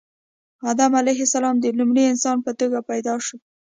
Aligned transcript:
آدم 0.71 0.91
علیه 1.01 1.19
السلام 1.27 1.55
د 1.59 1.65
لومړي 1.77 2.03
انسان 2.07 2.37
په 2.45 2.51
توګه 2.59 2.79
پیدا 2.89 3.15
شو 3.25 3.37